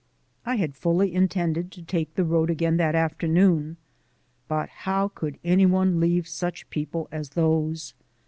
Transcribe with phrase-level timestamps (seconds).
[0.47, 3.77] I had fully intended to take the road again that afternoon,
[4.47, 7.93] but how could any one leave such people as those?